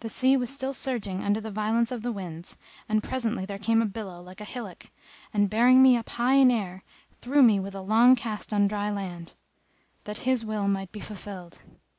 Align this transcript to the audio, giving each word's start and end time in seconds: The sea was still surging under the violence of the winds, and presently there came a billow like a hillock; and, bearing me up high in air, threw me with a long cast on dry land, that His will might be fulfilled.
The 0.00 0.08
sea 0.08 0.34
was 0.34 0.48
still 0.48 0.72
surging 0.72 1.22
under 1.22 1.42
the 1.42 1.50
violence 1.50 1.92
of 1.92 2.00
the 2.00 2.10
winds, 2.10 2.56
and 2.88 3.02
presently 3.02 3.44
there 3.44 3.58
came 3.58 3.82
a 3.82 3.84
billow 3.84 4.22
like 4.22 4.40
a 4.40 4.46
hillock; 4.46 4.86
and, 5.34 5.50
bearing 5.50 5.82
me 5.82 5.94
up 5.94 6.08
high 6.08 6.36
in 6.36 6.50
air, 6.50 6.82
threw 7.20 7.42
me 7.42 7.60
with 7.60 7.74
a 7.74 7.82
long 7.82 8.16
cast 8.16 8.54
on 8.54 8.66
dry 8.66 8.88
land, 8.88 9.34
that 10.04 10.20
His 10.20 10.42
will 10.42 10.68
might 10.68 10.90
be 10.90 11.00
fulfilled. 11.00 11.60